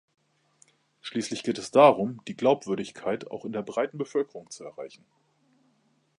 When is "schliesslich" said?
1.01-1.43